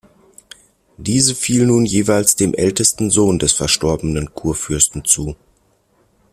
[0.97, 5.35] Diese fiel nun jeweils dem ältesten Sohn des verstorbenen Kurfürsten zu.